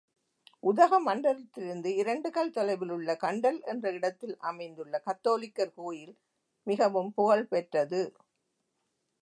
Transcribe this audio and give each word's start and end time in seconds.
உதகமண்டலத்திலிருந்து 0.63 1.89
இரண்டு 1.95 2.31
கல் 2.31 2.51
தொலைவில் 2.51 2.89
உள்ள 2.89 3.15
கண்டல் 3.15 3.59
என்ற 3.63 3.91
இடத்தில் 3.91 4.35
அமைந்துள்ள 4.39 5.03
கத்தோலிக்கர் 5.05 5.73
கோயில் 5.73 6.15
மிகவும் 6.67 7.13
புகழ் 7.13 7.47
பெற்றது. 7.47 8.01